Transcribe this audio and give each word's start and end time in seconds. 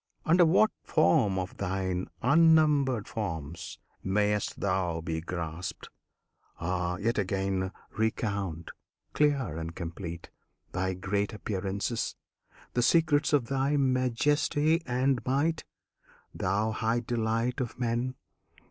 Under 0.25 0.45
what 0.47 0.71
form 0.83 1.37
of 1.37 1.57
Thine 1.57 2.07
unnumbered 2.23 3.07
forms 3.07 3.77
Mayst 4.03 4.59
Thou 4.59 4.99
be 5.01 5.21
grasped? 5.21 5.91
Ah! 6.59 6.95
yet 6.97 7.19
again 7.19 7.71
recount, 7.95 8.71
Clear 9.13 9.57
and 9.59 9.75
complete, 9.75 10.31
Thy 10.71 10.95
great 10.95 11.33
appearances, 11.33 12.15
The 12.73 12.81
secrets 12.81 13.31
of 13.31 13.45
Thy 13.45 13.77
Majesty 13.77 14.81
and 14.87 15.23
Might, 15.23 15.65
Thou 16.33 16.71
High 16.71 17.01
Delight 17.01 17.61
of 17.61 17.77
Men! 17.79 18.15